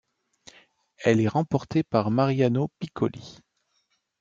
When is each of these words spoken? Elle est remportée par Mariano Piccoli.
Elle 0.97 1.19
est 1.21 1.27
remportée 1.27 1.83
par 1.83 2.09
Mariano 2.09 2.69
Piccoli. 2.79 3.37